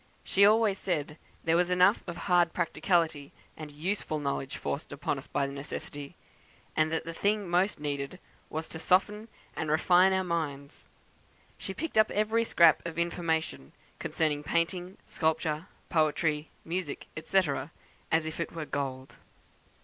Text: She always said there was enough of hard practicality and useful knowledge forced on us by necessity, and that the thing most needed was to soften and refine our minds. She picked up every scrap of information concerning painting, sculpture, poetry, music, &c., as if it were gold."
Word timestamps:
She 0.23 0.47
always 0.47 0.79
said 0.79 1.19
there 1.43 1.55
was 1.55 1.69
enough 1.69 2.01
of 2.07 2.17
hard 2.25 2.53
practicality 2.53 3.31
and 3.55 3.71
useful 3.71 4.17
knowledge 4.17 4.57
forced 4.57 4.91
on 4.91 5.17
us 5.19 5.27
by 5.27 5.45
necessity, 5.45 6.15
and 6.75 6.91
that 6.91 7.05
the 7.05 7.13
thing 7.13 7.47
most 7.47 7.79
needed 7.79 8.17
was 8.49 8.67
to 8.69 8.79
soften 8.79 9.27
and 9.55 9.69
refine 9.69 10.11
our 10.11 10.23
minds. 10.23 10.89
She 11.59 11.75
picked 11.75 11.99
up 11.99 12.09
every 12.09 12.43
scrap 12.43 12.83
of 12.83 12.97
information 12.97 13.73
concerning 13.99 14.41
painting, 14.41 14.97
sculpture, 15.05 15.67
poetry, 15.89 16.49
music, 16.65 17.05
&c., 17.21 17.39
as 18.11 18.25
if 18.25 18.39
it 18.39 18.51
were 18.53 18.65
gold." 18.65 19.17